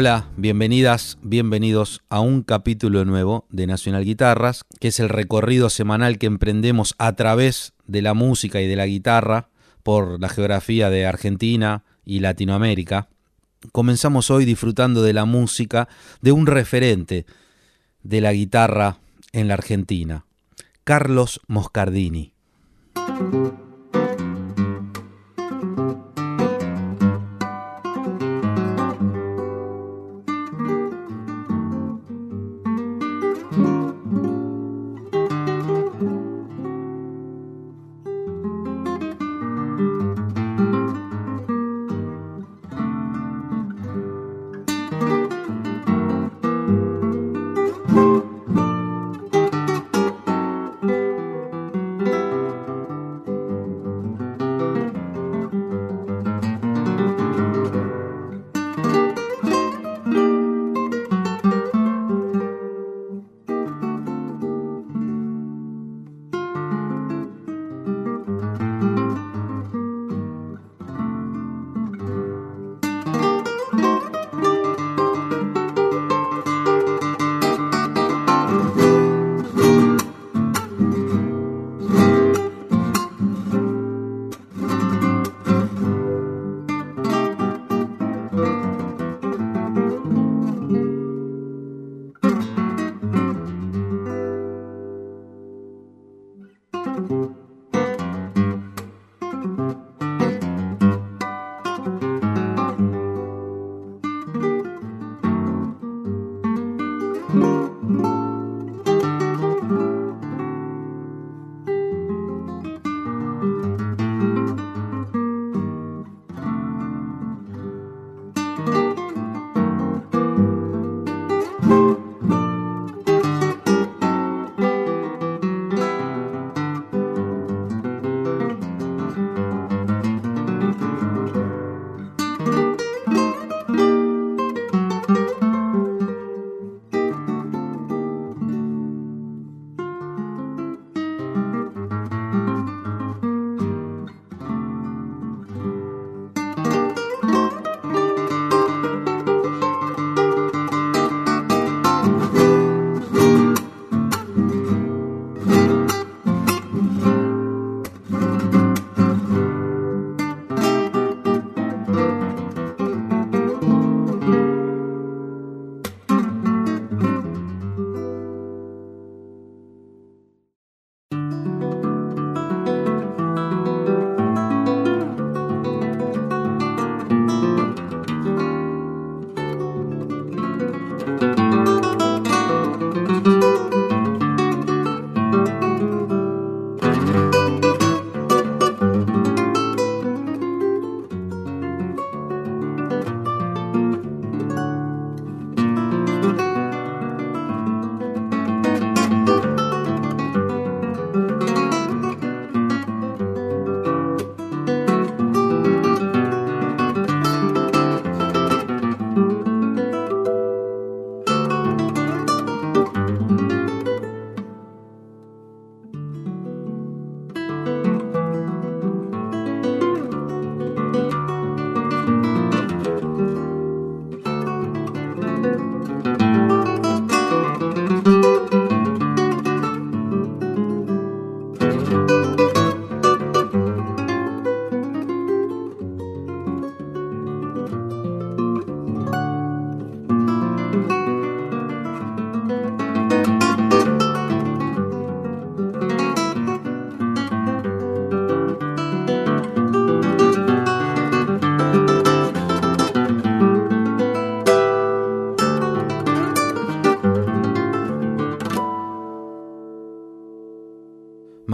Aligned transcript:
Hola, 0.00 0.28
bienvenidas, 0.36 1.18
bienvenidos 1.22 2.02
a 2.08 2.20
un 2.20 2.42
capítulo 2.42 3.04
nuevo 3.04 3.46
de 3.50 3.66
Nacional 3.66 4.04
Guitarras, 4.04 4.64
que 4.78 4.86
es 4.86 5.00
el 5.00 5.08
recorrido 5.08 5.70
semanal 5.70 6.18
que 6.18 6.26
emprendemos 6.26 6.94
a 6.98 7.16
través 7.16 7.72
de 7.88 8.00
la 8.00 8.14
música 8.14 8.60
y 8.60 8.68
de 8.68 8.76
la 8.76 8.86
guitarra 8.86 9.48
por 9.82 10.20
la 10.20 10.28
geografía 10.28 10.88
de 10.88 11.04
Argentina 11.04 11.82
y 12.04 12.20
Latinoamérica. 12.20 13.08
Comenzamos 13.72 14.30
hoy 14.30 14.44
disfrutando 14.44 15.02
de 15.02 15.14
la 15.14 15.24
música 15.24 15.88
de 16.20 16.30
un 16.30 16.46
referente 16.46 17.26
de 18.04 18.20
la 18.20 18.32
guitarra 18.32 18.98
en 19.32 19.48
la 19.48 19.54
Argentina, 19.54 20.26
Carlos 20.84 21.40
Moscardini. 21.48 22.34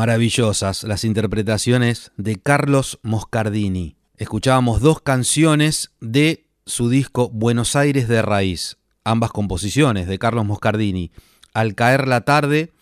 Maravillosas 0.05 0.85
las 0.85 1.03
interpretaciones 1.03 2.13
de 2.19 2.37
Carlos 2.37 2.99
Moscardini. 3.03 3.97
Escuchábamos 4.19 4.83
dos 4.83 5.01
canciones 5.01 5.93
de 5.99 6.45
su 6.67 6.91
disco 6.91 7.31
Buenos 7.31 7.75
Aires 7.75 8.07
de 8.07 8.21
Raíz, 8.21 8.77
ambas 9.03 9.31
composiciones 9.31 10.07
de 10.07 10.19
Carlos 10.19 10.45
Moscardini, 10.45 11.11
Al 11.55 11.75
caer 11.75 12.07
la 12.07 12.21
tarde 12.21 12.75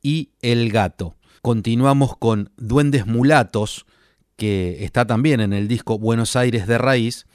y 0.00 0.30
El 0.40 0.72
Gato. 0.72 1.16
Continuamos 1.42 2.16
con 2.16 2.50
Duendes 2.56 3.06
Mulatos, 3.06 3.84
que 4.36 4.82
está 4.82 5.06
también 5.06 5.42
en 5.42 5.52
el 5.52 5.68
disco 5.68 5.98
Buenos 5.98 6.36
Aires 6.36 6.66
de 6.66 6.78
Raíz, 6.78 7.26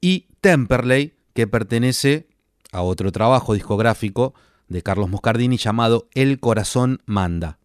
y 0.00 0.28
Temperley, 0.40 1.14
que 1.32 1.48
pertenece 1.48 2.28
a 2.70 2.82
otro 2.82 3.10
trabajo 3.10 3.54
discográfico 3.54 4.32
de 4.68 4.80
Carlos 4.82 5.10
Moscardini 5.10 5.56
llamado 5.56 6.08
El 6.14 6.38
Corazón 6.38 7.02
Manda. 7.04 7.58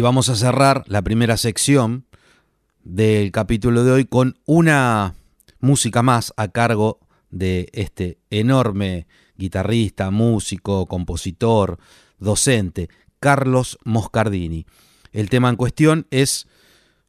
Y 0.00 0.02
vamos 0.02 0.30
a 0.30 0.34
cerrar 0.34 0.82
la 0.86 1.02
primera 1.02 1.36
sección 1.36 2.06
del 2.82 3.32
capítulo 3.32 3.84
de 3.84 3.92
hoy 3.92 4.04
con 4.06 4.38
una 4.46 5.14
música 5.58 6.00
más 6.00 6.32
a 6.38 6.48
cargo 6.48 7.00
de 7.28 7.68
este 7.74 8.16
enorme 8.30 9.06
guitarrista, 9.36 10.10
músico, 10.10 10.86
compositor, 10.86 11.78
docente, 12.18 12.88
Carlos 13.18 13.78
Moscardini. 13.84 14.64
El 15.12 15.28
tema 15.28 15.50
en 15.50 15.56
cuestión 15.56 16.06
es 16.10 16.46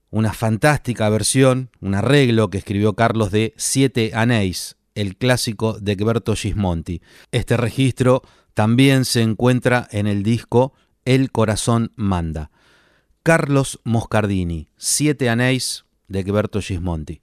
una 0.10 0.34
fantástica 0.34 1.08
versión, 1.08 1.70
un 1.80 1.96
arreglo 1.96 2.50
que 2.50 2.58
escribió 2.58 2.94
Carlos 2.96 3.32
de 3.32 3.54
Siete 3.56 4.12
Anéis, 4.16 4.76
el 4.96 5.16
clásico 5.16 5.80
de 5.80 5.94
Egberto 5.94 6.36
Gismonti. 6.36 7.02
Este 7.32 7.56
registro 7.56 8.22
también 8.54 9.06
se 9.06 9.22
encuentra 9.22 9.88
en 9.92 10.08
el 10.08 10.24
disco 10.24 10.74
El 11.06 11.32
corazón 11.32 11.94
manda. 11.96 12.52
Carlos 13.24 13.80
Moscardini, 13.84 14.68
Siete 14.78 15.30
Anéis 15.30 15.86
de 16.08 16.22
Egberto 16.22 16.60
Gismonti. 16.60 17.22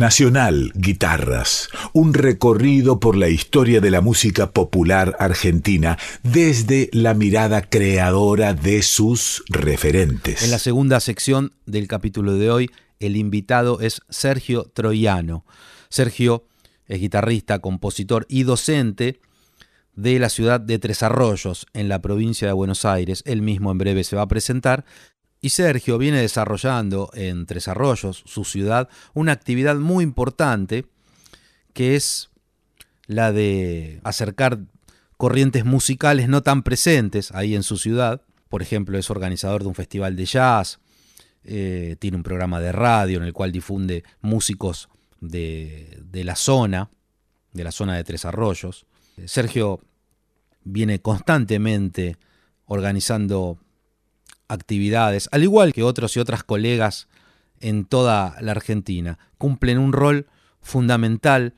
Nacional 0.00 0.72
Guitarras, 0.76 1.68
un 1.92 2.14
recorrido 2.14 3.00
por 3.00 3.18
la 3.18 3.28
historia 3.28 3.82
de 3.82 3.90
la 3.90 4.00
música 4.00 4.50
popular 4.50 5.14
argentina 5.18 5.98
desde 6.22 6.88
la 6.94 7.12
mirada 7.12 7.60
creadora 7.60 8.54
de 8.54 8.80
sus 8.80 9.44
referentes. 9.50 10.42
En 10.42 10.52
la 10.52 10.58
segunda 10.58 11.00
sección 11.00 11.52
del 11.66 11.86
capítulo 11.86 12.36
de 12.36 12.50
hoy, 12.50 12.70
el 12.98 13.14
invitado 13.14 13.82
es 13.82 14.00
Sergio 14.08 14.70
Troiano. 14.72 15.44
Sergio 15.90 16.46
es 16.86 16.98
guitarrista, 16.98 17.58
compositor 17.58 18.24
y 18.30 18.44
docente 18.44 19.20
de 19.94 20.18
la 20.18 20.30
ciudad 20.30 20.60
de 20.60 20.78
Tres 20.78 21.02
Arroyos, 21.02 21.66
en 21.74 21.90
la 21.90 22.00
provincia 22.00 22.48
de 22.48 22.54
Buenos 22.54 22.86
Aires. 22.86 23.22
Él 23.26 23.42
mismo 23.42 23.70
en 23.70 23.76
breve 23.76 24.02
se 24.04 24.16
va 24.16 24.22
a 24.22 24.28
presentar 24.28 24.86
y 25.40 25.50
Sergio 25.50 25.98
viene 25.98 26.20
desarrollando 26.20 27.10
en 27.14 27.46
Tres 27.46 27.68
Arroyos, 27.68 28.22
su 28.26 28.44
ciudad, 28.44 28.88
una 29.14 29.32
actividad 29.32 29.76
muy 29.76 30.04
importante 30.04 30.84
que 31.72 31.96
es 31.96 32.30
la 33.06 33.32
de 33.32 34.00
acercar 34.04 34.58
corrientes 35.16 35.64
musicales 35.64 36.28
no 36.28 36.42
tan 36.42 36.62
presentes 36.62 37.32
ahí 37.32 37.54
en 37.54 37.62
su 37.62 37.76
ciudad. 37.76 38.22
Por 38.48 38.62
ejemplo, 38.62 38.98
es 38.98 39.10
organizador 39.10 39.62
de 39.62 39.68
un 39.68 39.74
festival 39.74 40.16
de 40.16 40.24
jazz, 40.24 40.80
eh, 41.44 41.96
tiene 41.98 42.16
un 42.16 42.22
programa 42.22 42.60
de 42.60 42.72
radio 42.72 43.18
en 43.18 43.24
el 43.24 43.32
cual 43.32 43.52
difunde 43.52 44.04
músicos 44.20 44.88
de, 45.20 45.98
de 46.04 46.24
la 46.24 46.36
zona, 46.36 46.90
de 47.52 47.64
la 47.64 47.72
zona 47.72 47.96
de 47.96 48.04
Tres 48.04 48.24
Arroyos. 48.24 48.86
Sergio 49.26 49.80
viene 50.64 51.00
constantemente 51.00 52.16
organizando 52.66 53.58
actividades, 54.50 55.28
al 55.32 55.42
igual 55.42 55.72
que 55.72 55.82
otros 55.82 56.16
y 56.16 56.20
otras 56.20 56.42
colegas 56.42 57.08
en 57.60 57.84
toda 57.84 58.36
la 58.40 58.52
Argentina. 58.52 59.18
Cumplen 59.38 59.78
un 59.78 59.92
rol 59.92 60.26
fundamental 60.60 61.54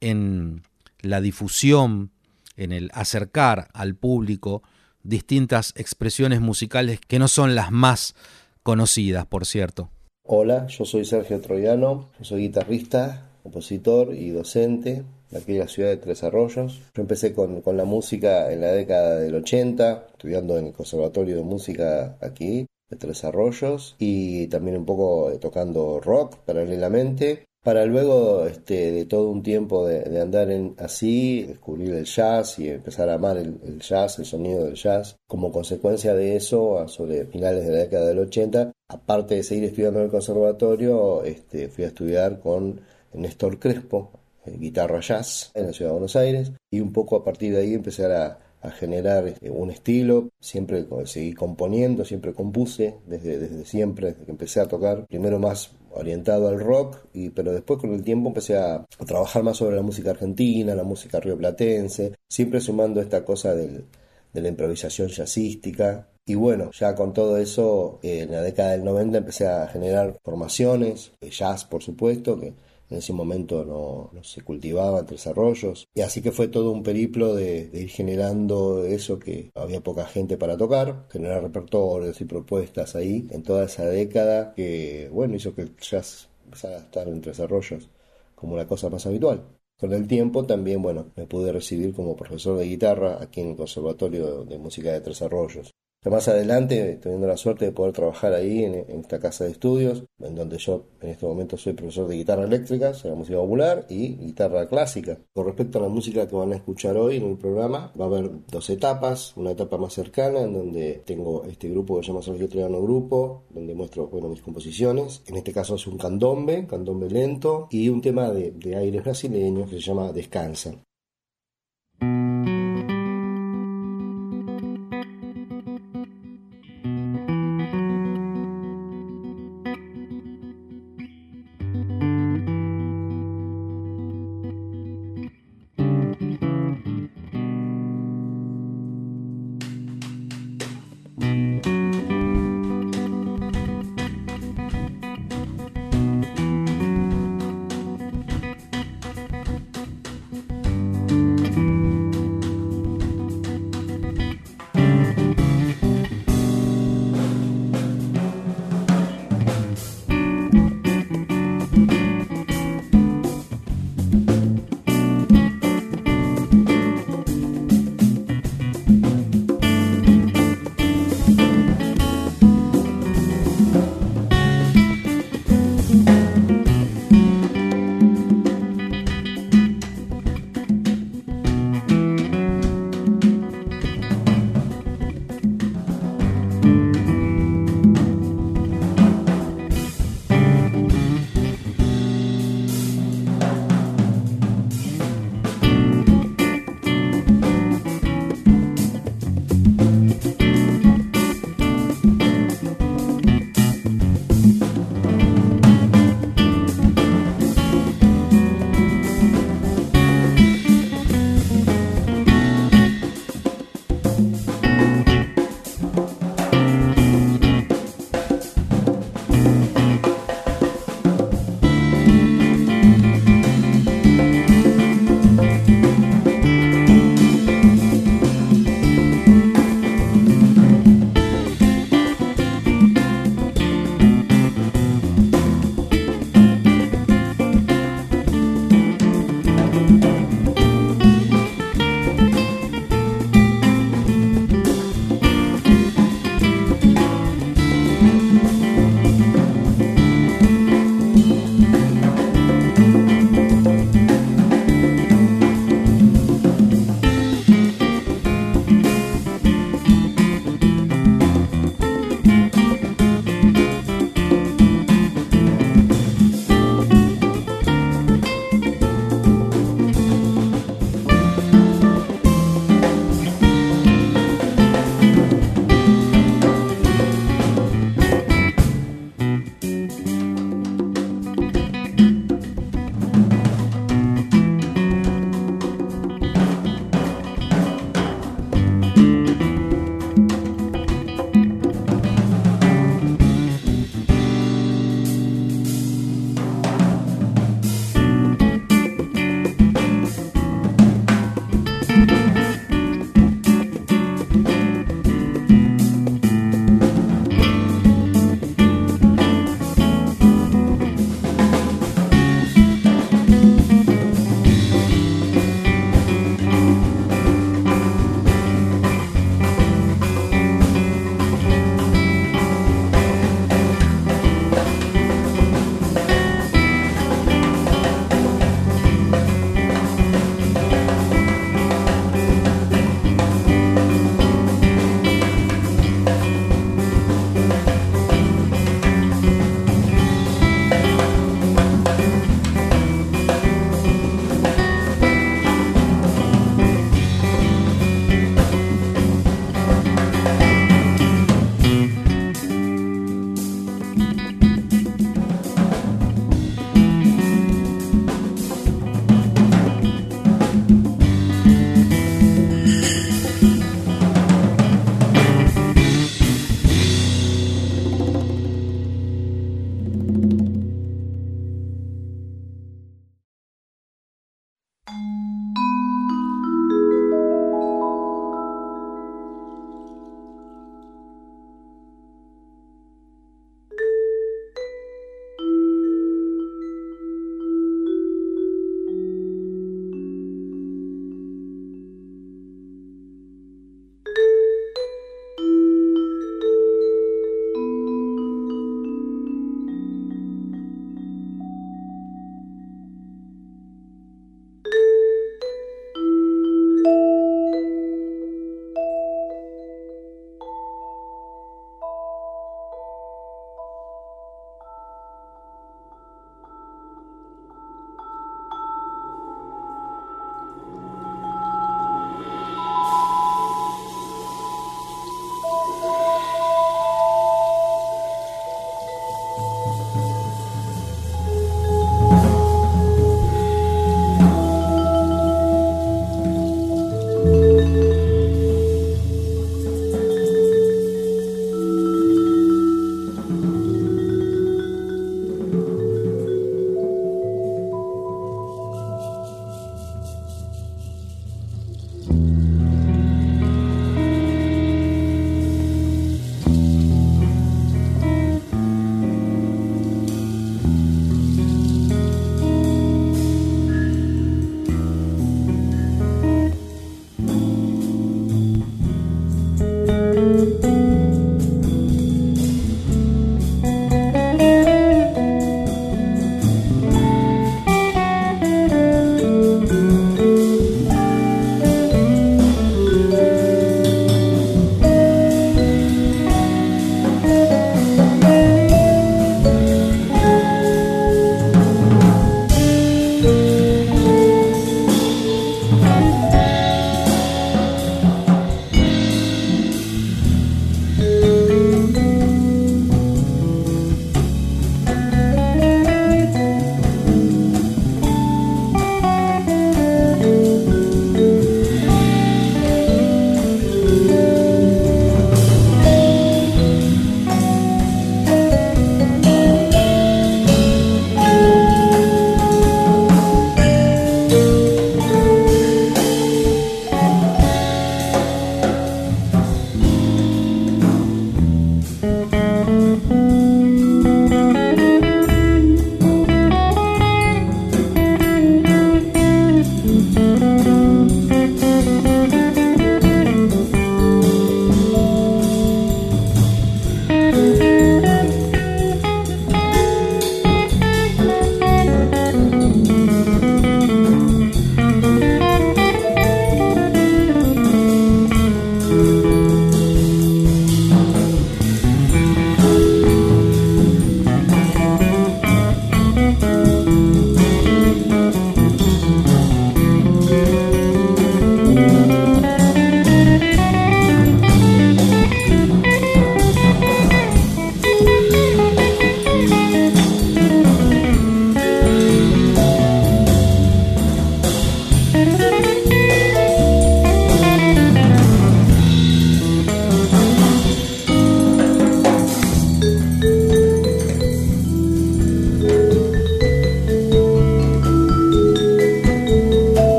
en 0.00 0.62
la 1.00 1.20
difusión, 1.20 2.10
en 2.56 2.72
el 2.72 2.90
acercar 2.92 3.68
al 3.72 3.94
público 3.94 4.62
distintas 5.02 5.72
expresiones 5.76 6.40
musicales 6.40 7.00
que 7.00 7.18
no 7.18 7.28
son 7.28 7.54
las 7.54 7.70
más 7.70 8.14
conocidas, 8.62 9.26
por 9.26 9.46
cierto. 9.46 9.90
Hola, 10.24 10.66
yo 10.66 10.84
soy 10.84 11.04
Sergio 11.04 11.40
Troyano, 11.40 12.10
soy 12.20 12.42
guitarrista, 12.42 13.30
compositor 13.42 14.14
y 14.14 14.30
docente 14.30 15.04
de 15.30 15.38
aquí 15.38 15.54
de 15.54 15.60
la 15.60 15.68
ciudad 15.68 15.90
de 15.90 15.96
Tres 15.96 16.22
Arroyos. 16.22 16.80
Yo 16.94 17.02
empecé 17.02 17.32
con, 17.32 17.60
con 17.60 17.76
la 17.76 17.84
música 17.84 18.52
en 18.52 18.60
la 18.60 18.72
década 18.72 19.16
del 19.16 19.34
80, 19.34 20.06
estudiando 20.12 20.58
en 20.58 20.68
el 20.68 20.72
Conservatorio 20.72 21.36
de 21.36 21.42
Música 21.42 22.16
aquí 22.20 22.66
de 22.88 22.96
Tres 22.96 23.24
Arroyos 23.24 23.96
y 23.98 24.48
también 24.48 24.76
un 24.76 24.86
poco 24.86 25.32
tocando 25.40 26.00
rock 26.00 26.36
paralelamente 26.44 27.44
para 27.62 27.84
luego 27.84 28.46
este, 28.46 28.90
de 28.90 29.04
todo 29.04 29.28
un 29.30 29.42
tiempo 29.42 29.86
de, 29.86 30.20
andar 30.20 30.50
en, 30.50 30.74
así, 30.78 31.42
descubrir 31.42 31.92
el 31.92 32.04
jazz 32.06 32.58
y 32.58 32.70
empezar 32.70 33.08
a 33.10 33.14
amar 33.14 33.36
el, 33.36 33.78
jazz, 33.80 34.18
el 34.18 34.24
sonido 34.24 34.64
del 34.64 34.74
jazz. 34.74 35.16
Como 35.28 35.52
consecuencia 35.52 36.14
de 36.14 36.36
eso, 36.36 36.86
sobre 36.88 37.26
finales 37.26 37.66
de 37.66 37.72
la 37.72 37.78
década 37.80 38.06
del 38.06 38.20
80, 38.20 38.72
aparte 38.88 39.36
de 39.36 39.42
seguir 39.42 39.64
estudiando 39.64 39.98
en 40.00 40.06
el 40.06 40.10
conservatorio, 40.10 41.22
este, 41.24 41.68
fui 41.68 41.84
a 41.84 41.88
estudiar 41.88 42.40
con 42.40 42.80
Néstor 43.12 43.58
Crespo, 43.58 44.10
eh, 44.12 44.19
guitarra 44.46 45.00
jazz 45.00 45.50
en 45.54 45.66
la 45.66 45.72
ciudad 45.72 45.90
de 45.90 45.94
Buenos 45.94 46.16
Aires 46.16 46.52
y 46.70 46.80
un 46.80 46.92
poco 46.92 47.16
a 47.16 47.24
partir 47.24 47.52
de 47.54 47.60
ahí 47.60 47.74
empezar 47.74 48.12
a, 48.12 48.38
generar 48.78 49.26
este, 49.26 49.48
un 49.48 49.70
estilo, 49.70 50.28
siempre 50.38 50.86
seguí 51.06 51.32
componiendo, 51.32 52.04
siempre 52.04 52.34
compuse 52.34 52.96
desde, 53.06 53.38
desde 53.38 53.64
siempre, 53.64 54.08
desde 54.08 54.26
que 54.26 54.30
empecé 54.32 54.60
a 54.60 54.68
tocar, 54.68 55.06
primero 55.06 55.38
más 55.38 55.70
orientado 55.92 56.46
al 56.48 56.60
rock, 56.60 56.98
y, 57.14 57.30
pero 57.30 57.52
después 57.52 57.80
con 57.80 57.94
el 57.94 58.02
tiempo 58.02 58.28
empecé 58.28 58.58
a, 58.58 58.84
trabajar 59.06 59.42
más 59.42 59.56
sobre 59.56 59.76
la 59.76 59.82
música 59.82 60.10
argentina, 60.10 60.74
la 60.74 60.84
música 60.84 61.20
rioplatense, 61.20 62.12
siempre 62.28 62.60
sumando 62.60 63.00
esta 63.00 63.24
cosa 63.24 63.54
del, 63.54 63.86
de 64.32 64.40
la 64.40 64.48
improvisación 64.48 65.08
jazzística. 65.08 66.08
Y 66.26 66.34
bueno, 66.34 66.70
ya 66.72 66.94
con 66.94 67.12
todo 67.12 67.38
eso, 67.38 67.98
eh, 68.02 68.20
en 68.20 68.32
la 68.32 68.42
década 68.42 68.72
del 68.72 68.84
90 68.84 69.18
empecé 69.18 69.48
a 69.48 69.66
generar 69.68 70.18
formaciones, 70.22 71.12
jazz 71.20 71.64
por 71.64 71.82
supuesto, 71.82 72.38
que 72.38 72.52
en 72.90 72.98
ese 72.98 73.12
momento 73.12 73.64
no, 73.64 74.10
se 74.22 74.42
cultivaba 74.42 75.06
Tres 75.06 75.26
Arroyos. 75.26 75.88
Y 75.94 76.00
así 76.02 76.20
que 76.22 76.32
fue 76.32 76.48
todo 76.48 76.72
un 76.72 76.82
periplo 76.82 77.34
de, 77.34 77.70
ir 77.72 77.88
generando 77.88 78.84
eso 78.84 79.18
que 79.18 79.50
había 79.54 79.80
poca 79.80 80.04
gente 80.06 80.36
para 80.36 80.56
tocar, 80.56 81.06
generar 81.10 81.42
repertorios 81.42 82.20
y 82.20 82.24
propuestas 82.24 82.96
ahí 82.96 83.26
en 83.30 83.42
toda 83.42 83.64
esa 83.64 83.86
década 83.86 84.52
que, 84.54 85.08
bueno, 85.12 85.36
hizo 85.36 85.54
que 85.54 85.62
el 85.62 85.76
jazz 85.76 86.28
empezara 86.44 86.76
a 86.76 86.80
estar 86.80 87.08
en 87.08 87.20
Tres 87.20 87.40
Arroyos 87.40 87.88
como 88.34 88.54
una 88.54 88.66
cosa 88.66 88.90
más 88.90 89.06
habitual. 89.06 89.44
Con 89.78 89.92
el 89.92 90.06
tiempo 90.08 90.44
también, 90.44 90.82
bueno, 90.82 91.06
me 91.16 91.26
pude 91.26 91.52
recibir 91.52 91.94
como 91.94 92.16
profesor 92.16 92.58
de 92.58 92.66
guitarra 92.66 93.18
aquí 93.22 93.40
en 93.40 93.50
el 93.50 93.56
Conservatorio 93.56 94.44
de 94.44 94.58
Música 94.58 94.92
de 94.92 95.00
Tres 95.00 95.22
Arroyos. 95.22 95.70
Más 96.08 96.28
adelante, 96.28 96.98
teniendo 97.02 97.26
la 97.26 97.36
suerte 97.36 97.66
de 97.66 97.72
poder 97.72 97.92
trabajar 97.92 98.32
ahí 98.32 98.64
en, 98.64 98.74
esta 99.00 99.18
casa 99.18 99.44
de 99.44 99.50
estudios, 99.50 100.04
en 100.18 100.34
donde 100.34 100.56
yo 100.56 100.86
en 101.02 101.10
este 101.10 101.26
momento 101.26 101.58
soy 101.58 101.74
profesor 101.74 102.08
de 102.08 102.16
guitarra 102.16 102.44
eléctrica, 102.44 102.92
la 103.04 103.14
música 103.14 103.36
popular 103.36 103.84
y 103.90 104.16
guitarra 104.16 104.66
clásica. 104.66 105.18
Con 105.34 105.46
respecto 105.46 105.78
a 105.78 105.82
la 105.82 105.88
música 105.88 106.26
que 106.26 106.34
van 106.34 106.52
a 106.52 106.56
escuchar 106.56 106.96
hoy 106.96 107.16
en 107.16 107.30
el 107.30 107.36
programa, 107.36 107.92
va 108.00 108.06
a 108.06 108.08
haber 108.08 108.30
dos 108.46 108.70
etapas, 108.70 109.36
una 109.36 109.50
etapa 109.50 109.76
más 109.76 109.92
cercana 109.92 110.40
en 110.40 110.54
donde 110.54 111.02
tengo 111.04 111.44
este 111.44 111.68
grupo 111.68 111.96
que 111.96 112.02
se 112.02 112.08
llama 112.08 112.22
Sergio 112.22 112.48
Triano 112.48 112.80
Grupo, 112.80 113.44
donde 113.50 113.74
muestro 113.74 114.06
bueno, 114.06 114.30
mis 114.30 114.40
composiciones. 114.40 115.22
En 115.26 115.36
este 115.36 115.52
caso 115.52 115.74
es 115.74 115.86
un 115.86 115.98
candombe, 115.98 116.66
candombe 116.66 117.10
lento, 117.10 117.68
y 117.70 117.90
un 117.90 118.00
tema 118.00 118.30
de, 118.30 118.52
de 118.52 118.76
aires 118.76 119.04
brasileños 119.04 119.68
que 119.68 119.76
se 119.76 119.82
llama 119.82 120.12
Descansa. 120.12 120.74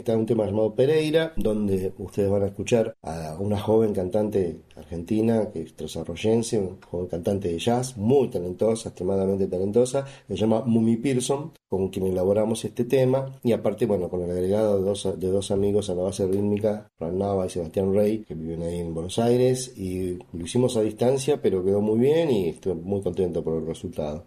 Está 0.00 0.16
un 0.16 0.26
tema 0.26 0.46
llamado 0.46 0.74
Pereira, 0.74 1.32
donde 1.36 1.92
ustedes 1.98 2.30
van 2.30 2.42
a 2.42 2.46
escuchar 2.46 2.96
a 3.02 3.36
una 3.38 3.58
joven 3.58 3.92
cantante 3.92 4.60
argentina, 4.76 5.50
que 5.52 5.62
es 5.62 5.74
trasarroyense, 5.74 6.58
una 6.58 6.76
joven 6.90 7.06
cantante 7.06 7.48
de 7.48 7.58
jazz, 7.58 7.96
muy 7.96 8.28
talentosa, 8.28 8.88
extremadamente 8.88 9.46
talentosa, 9.46 10.04
se 10.26 10.36
llama 10.36 10.62
Mumi 10.64 10.96
Pearson, 10.96 11.52
con 11.68 11.88
quien 11.88 12.06
elaboramos 12.06 12.64
este 12.64 12.84
tema, 12.84 13.26
y 13.42 13.52
aparte, 13.52 13.86
bueno, 13.86 14.08
con 14.08 14.22
el 14.22 14.30
agregado 14.30 14.78
de 14.78 14.84
dos, 14.84 15.08
de 15.18 15.28
dos 15.28 15.50
amigos 15.50 15.90
a 15.90 15.94
la 15.94 16.02
base 16.02 16.26
rítmica, 16.26 16.90
Fran 16.96 17.18
Nava 17.18 17.46
y 17.46 17.50
Sebastián 17.50 17.94
Rey, 17.94 18.24
que 18.24 18.34
viven 18.34 18.62
ahí 18.62 18.78
en 18.78 18.94
Buenos 18.94 19.18
Aires, 19.18 19.74
y 19.76 20.18
lo 20.32 20.44
hicimos 20.44 20.76
a 20.76 20.82
distancia, 20.82 21.40
pero 21.42 21.64
quedó 21.64 21.80
muy 21.80 21.98
bien 21.98 22.30
y 22.30 22.48
estoy 22.48 22.74
muy 22.74 23.02
contento 23.02 23.44
por 23.44 23.58
el 23.58 23.66
resultado. 23.66 24.26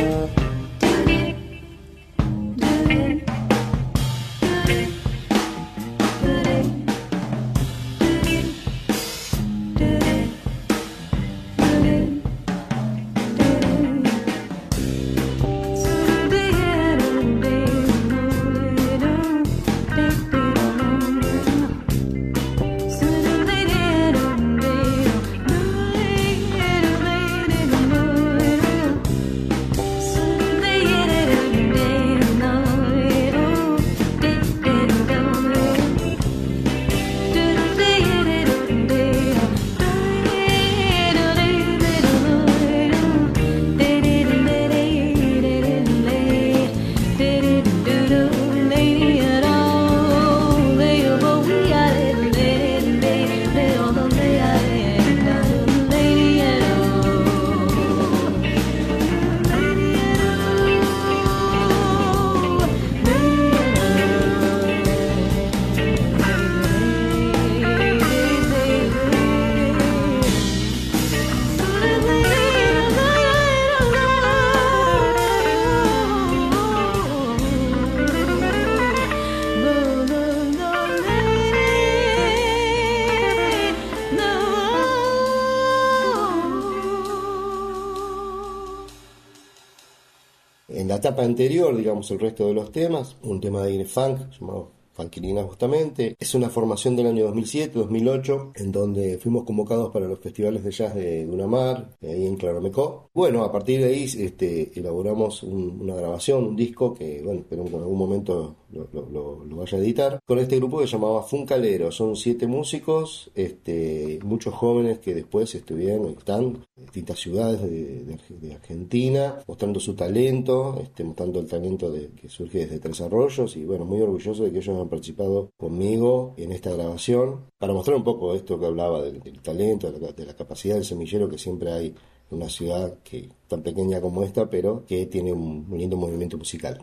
Anterior, 91.18 91.76
digamos, 91.76 92.10
el 92.10 92.20
resto 92.20 92.46
de 92.46 92.54
los 92.54 92.72
temas, 92.72 93.16
un 93.22 93.40
tema 93.40 93.62
de 93.62 93.72
aire 93.72 93.84
funk 93.84 94.30
llamado 94.38 94.78
Fanquilina 94.98 95.44
justamente. 95.44 96.16
Es 96.18 96.34
una 96.34 96.50
formación 96.50 96.96
del 96.96 97.06
año 97.06 97.32
2007-2008 97.32 98.52
en 98.56 98.72
donde 98.72 99.18
fuimos 99.18 99.44
convocados 99.44 99.92
para 99.92 100.08
los 100.08 100.18
festivales 100.18 100.64
de 100.64 100.72
jazz 100.72 100.92
de 100.94 101.24
Dunamar, 101.24 101.96
ahí 102.02 102.26
en 102.26 102.36
Claromecó. 102.36 103.08
Bueno, 103.14 103.44
a 103.44 103.52
partir 103.52 103.80
de 103.80 103.86
ahí 103.86 104.02
este, 104.02 104.72
elaboramos 104.76 105.44
una 105.44 105.94
grabación, 105.94 106.44
un 106.44 106.56
disco 106.56 106.94
que, 106.94 107.22
bueno, 107.22 107.40
espero 107.40 107.64
que 107.64 107.76
en 107.76 107.76
algún 107.76 107.98
momento 107.98 108.56
lo, 108.72 109.44
vaya 109.56 109.78
a 109.78 109.80
editar, 109.80 110.20
con 110.26 110.38
este 110.38 110.56
grupo 110.56 110.78
que 110.78 110.86
se 110.86 110.92
llamaba 110.92 111.22
Funcalero. 111.22 111.90
Son 111.90 112.16
siete 112.16 112.46
músicos, 112.46 113.30
este, 113.34 114.18
muchos 114.22 114.54
jóvenes 114.54 114.98
que 114.98 115.14
después 115.14 115.54
estuvieron, 115.54 116.08
están 116.10 116.44
en 116.76 116.84
distintas 116.84 117.18
ciudades 117.18 117.62
de, 117.62 118.54
Argentina, 118.54 119.36
mostrando 119.46 119.80
su 119.80 119.94
talento, 119.94 120.78
este, 120.82 121.04
mostrando 121.04 121.40
el 121.40 121.46
talento 121.46 121.90
de, 121.90 122.08
que 122.10 122.28
surge 122.28 122.60
desde 122.60 122.78
Tres 122.78 123.00
Arroyos 123.00 123.56
y 123.56 123.64
bueno, 123.64 123.84
muy 123.84 124.00
orgulloso 124.00 124.44
de 124.44 124.52
que 124.52 124.58
ellos 124.58 124.76
han 124.76 124.88
participado 124.88 125.50
conmigo 125.56 126.34
en 126.36 126.52
esta 126.52 126.72
grabación 126.72 127.46
para 127.58 127.72
mostrar 127.72 127.96
un 127.96 128.04
poco 128.04 128.34
esto 128.34 128.58
que 128.58 128.66
hablaba 128.66 129.02
del, 129.02 129.20
talento, 129.40 129.90
de 129.92 130.00
la, 130.00 130.12
de 130.12 130.26
la 130.26 130.34
capacidad 130.34 130.74
del 130.74 130.84
semillero 130.84 131.28
que 131.28 131.38
siempre 131.38 131.72
hay 131.72 131.94
en 132.30 132.36
una 132.36 132.48
ciudad 132.48 132.98
que 133.02 133.28
tan 133.48 133.62
pequeña 133.62 134.00
como 134.00 134.22
esta, 134.22 134.50
pero 134.50 134.84
que 134.86 135.06
tiene 135.06 135.32
un 135.32 135.66
lindo 135.70 135.96
movimiento 135.96 136.36
musical. 136.36 136.78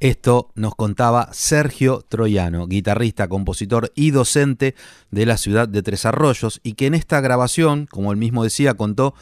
Esto 0.00 0.50
nos 0.54 0.74
contaba 0.74 1.28
Sergio 1.34 2.00
Troyano, 2.08 2.66
guitarrista, 2.66 3.28
compositor 3.28 3.92
y 3.94 4.12
docente 4.12 4.74
de 5.10 5.26
la 5.26 5.36
ciudad 5.36 5.68
de 5.68 5.82
Tres 5.82 6.06
Arroyos, 6.06 6.58
y 6.62 6.72
que 6.72 6.86
en 6.86 6.94
esta 6.94 7.20
grabación, 7.20 7.84
como 7.84 8.10
él 8.10 8.16
mismo 8.16 8.42
decía, 8.42 8.72
contó, 8.72 9.14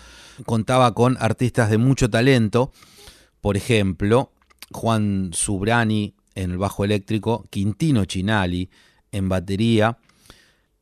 contaba 0.47 0.95
con 0.95 1.17
artistas 1.19 1.69
de 1.69 1.79
mucho 1.79 2.09
talento, 2.09 2.71
por 3.41 3.57
ejemplo, 3.57 4.31
Juan 4.71 5.31
Subrani 5.33 6.15
en 6.37 6.53
el 6.53 6.59
bajo 6.59 6.85
eléctrico, 6.85 7.49
Quintino 7.51 8.05
Chinali 8.05 8.71
en 9.11 9.29
batería, 9.29 9.99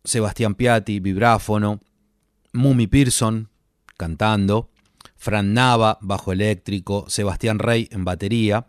Sebastián 0.04 0.56
Piatti, 0.56 1.00
vibráfono, 1.00 1.80
Mumi 2.52 2.86
Pearson 2.86 3.48
cantando, 3.96 4.68
Fran 5.16 5.54
Nava, 5.54 5.96
bajo 6.02 6.32
eléctrico, 6.32 7.06
Sebastián 7.08 7.58
Rey 7.58 7.88
en 7.90 8.04
batería, 8.04 8.66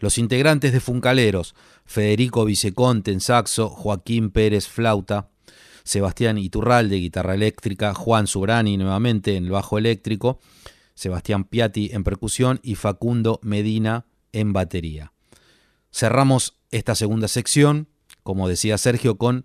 los 0.00 0.18
integrantes 0.18 0.72
de 0.72 0.80
Funcaleros, 0.80 1.54
Federico 1.84 2.44
Viceconte 2.44 3.12
en 3.12 3.20
saxo, 3.20 3.68
Joaquín 3.68 4.30
Pérez 4.30 4.66
flauta, 4.66 5.28
Sebastián 5.84 6.38
Iturralde 6.38 6.96
guitarra 6.96 7.34
eléctrica, 7.34 7.94
Juan 7.94 8.26
Subrani 8.26 8.76
nuevamente 8.76 9.36
en 9.36 9.44
el 9.44 9.50
bajo 9.50 9.78
eléctrico, 9.78 10.40
Sebastián 10.94 11.44
Piatti 11.44 11.90
en 11.92 12.04
percusión 12.04 12.60
y 12.62 12.74
Facundo 12.74 13.40
Medina 13.42 14.06
en 14.32 14.52
batería. 14.52 15.12
Cerramos 15.92 16.58
esta 16.70 16.94
segunda 16.94 17.28
sección, 17.28 17.88
como 18.22 18.48
decía 18.48 18.78
Sergio, 18.78 19.16
con 19.16 19.44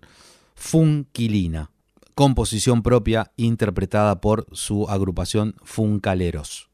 Funquilina, 0.54 1.70
composición 2.14 2.82
propia 2.82 3.32
interpretada 3.36 4.20
por 4.20 4.46
su 4.52 4.88
agrupación 4.88 5.54
Funcaleros. 5.62 6.68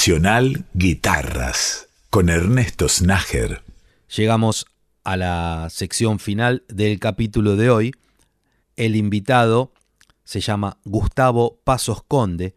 Nacional 0.00 0.64
Guitarras 0.72 1.90
con 2.08 2.30
Ernesto 2.30 2.88
Snager. 2.88 3.62
Llegamos 4.16 4.64
a 5.04 5.18
la 5.18 5.68
sección 5.68 6.18
final 6.18 6.62
del 6.70 6.98
capítulo 6.98 7.54
de 7.56 7.68
hoy. 7.68 7.92
El 8.76 8.96
invitado 8.96 9.74
se 10.24 10.40
llama 10.40 10.78
Gustavo 10.86 11.60
Pasos 11.64 12.02
Conde, 12.02 12.54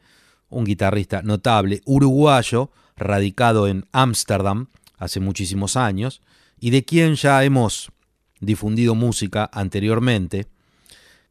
un 0.47 0.63
guitarrista 0.63 1.21
notable 1.21 1.81
uruguayo, 1.83 2.71
radicado 2.95 3.67
en 3.67 3.87
Ámsterdam 3.91 4.69
hace 4.97 5.19
muchísimos 5.19 5.75
años, 5.75 6.21
y 6.61 6.69
de 6.69 6.85
quien 6.85 7.15
ya 7.15 7.43
hemos 7.43 7.91
difundido 8.39 8.95
música 8.95 9.49
anteriormente. 9.51 10.47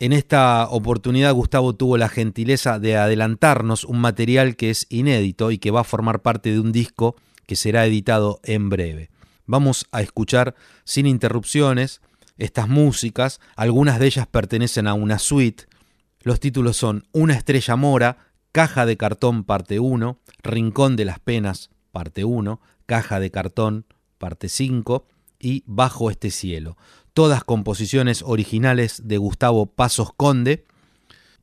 En 0.03 0.13
esta 0.13 0.67
oportunidad 0.69 1.33
Gustavo 1.33 1.77
tuvo 1.77 1.97
la 1.97 2.09
gentileza 2.09 2.81
de 2.81 2.97
adelantarnos 2.97 3.85
un 3.85 4.01
material 4.01 4.57
que 4.57 4.69
es 4.69 4.87
inédito 4.89 5.53
y 5.53 5.59
que 5.59 5.71
va 5.71 5.83
a 5.83 5.85
formar 5.85 6.23
parte 6.23 6.51
de 6.51 6.59
un 6.59 6.73
disco 6.73 7.15
que 7.47 7.55
será 7.55 7.87
editado 7.87 8.41
en 8.43 8.69
breve. 8.69 9.11
Vamos 9.47 9.87
a 9.93 10.03
escuchar 10.03 10.57
sin 10.83 11.07
interrupciones 11.07 12.01
estas 12.37 12.69
músicas, 12.69 13.39
algunas 13.55 14.01
de 14.01 14.07
ellas 14.07 14.27
pertenecen 14.27 14.89
a 14.89 14.95
una 14.95 15.21
suite. 15.21 15.67
Los 16.23 16.41
títulos 16.41 16.77
son 16.77 17.07
Una 17.13 17.35
estrella 17.35 17.77
mora, 17.77 18.17
Caja 18.51 18.87
de 18.87 18.97
cartón 18.97 19.45
parte 19.45 19.79
1, 19.79 20.19
Rincón 20.43 20.97
de 20.97 21.05
las 21.05 21.21
penas 21.21 21.71
parte 21.93 22.25
1, 22.25 22.61
Caja 22.87 23.21
de 23.21 23.31
cartón 23.31 23.87
parte 24.19 24.49
5 24.49 25.07
y 25.39 25.63
Bajo 25.67 26.11
este 26.11 26.33
cielo 26.33 26.77
todas 27.15 27.45
composiciones 27.45 28.23
originales 28.23 29.03
de 29.05 29.19
Gustavo 29.19 29.67
Pasos 29.67 30.13
Conde. 30.17 30.65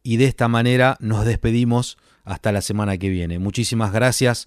Y 0.03 0.17
de 0.17 0.25
esta 0.25 0.47
manera 0.47 0.97
nos 0.99 1.25
despedimos 1.25 1.97
hasta 2.23 2.51
la 2.51 2.61
semana 2.61 2.97
que 2.97 3.09
viene. 3.09 3.39
Muchísimas 3.39 3.91
gracias 3.91 4.45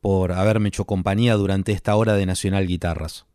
por 0.00 0.32
haberme 0.32 0.68
hecho 0.68 0.84
compañía 0.84 1.34
durante 1.34 1.72
esta 1.72 1.96
hora 1.96 2.14
de 2.14 2.26
Nacional 2.26 2.66
Guitarras. 2.66 3.26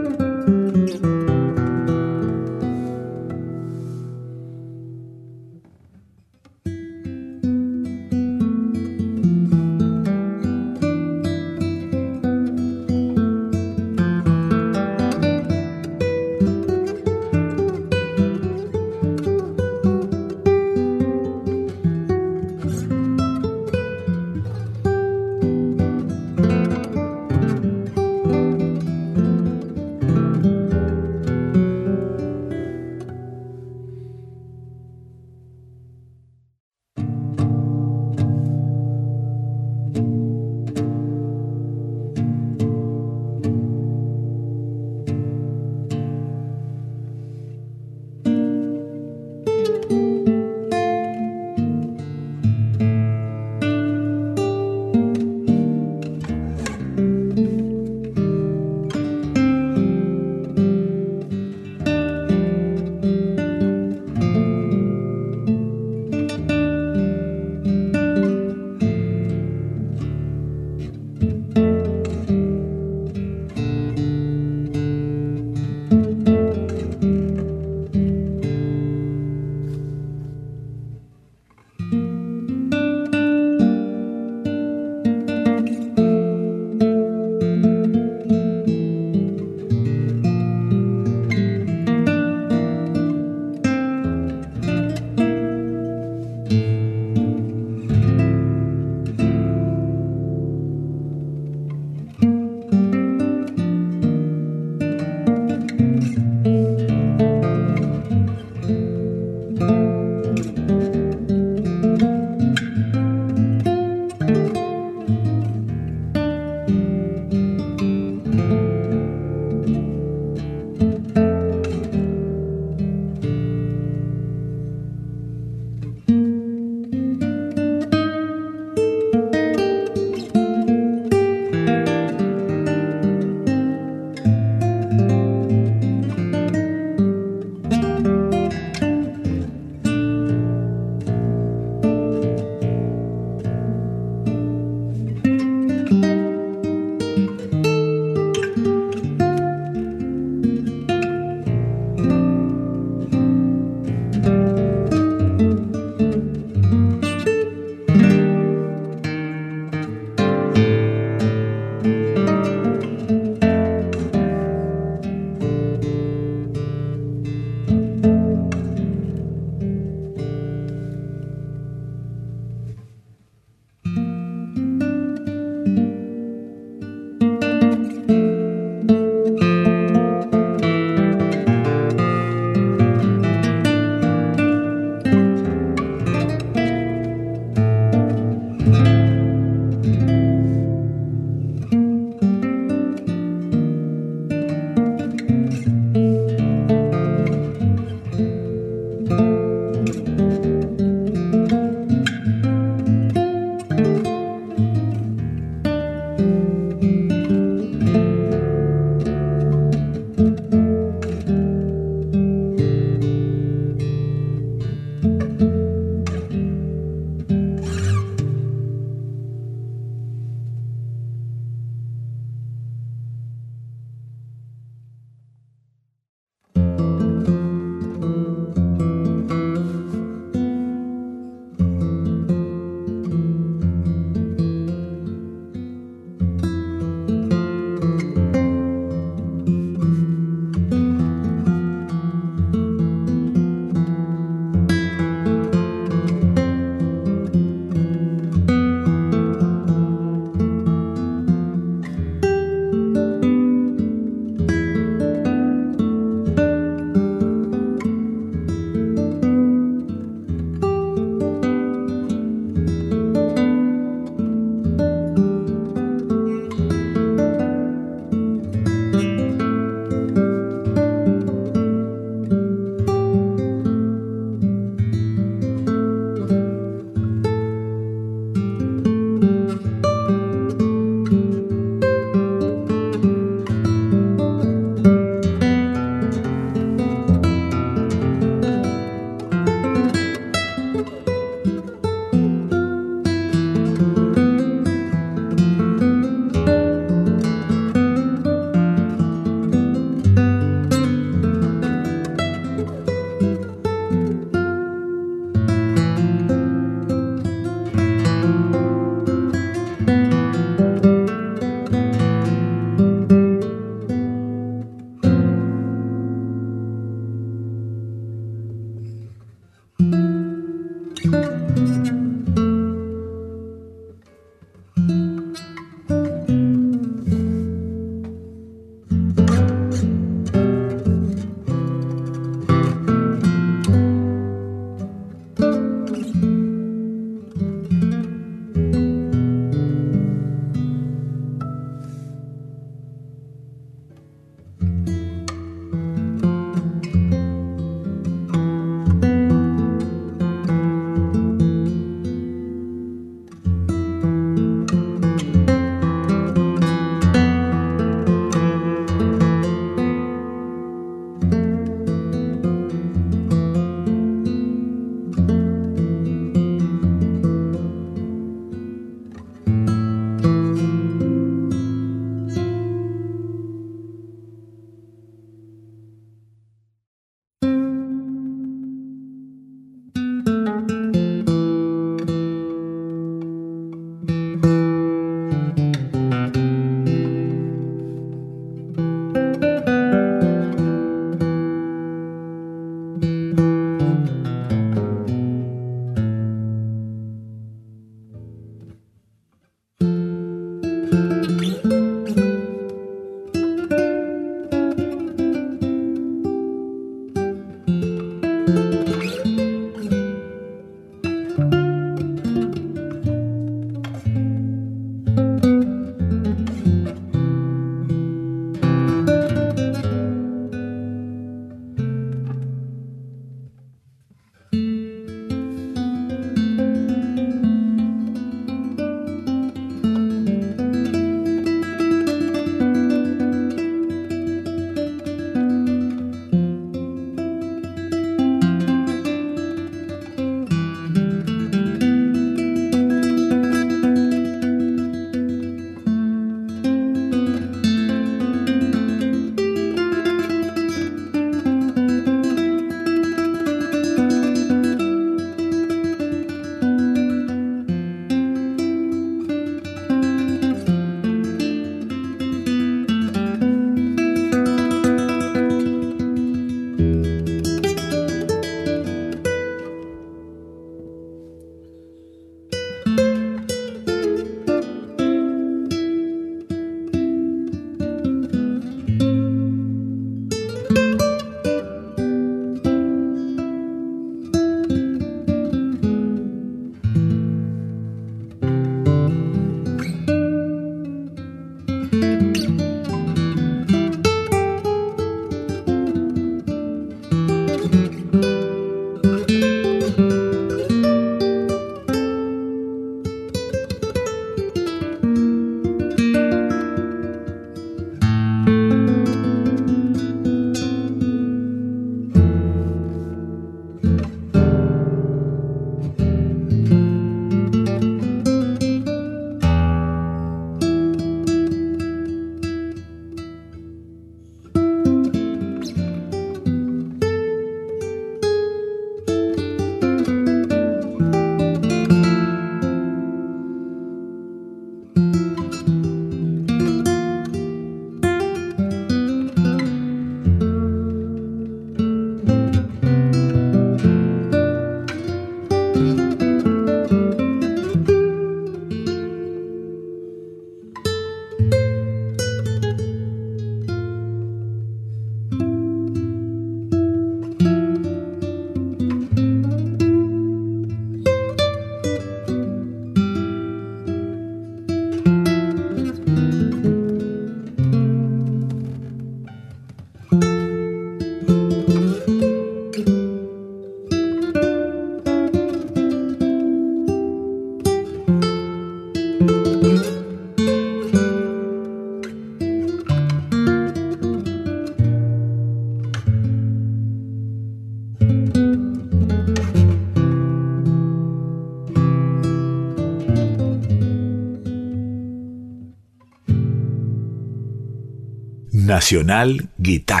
Nacional 598.80 599.50
Guitarra. 599.58 600.00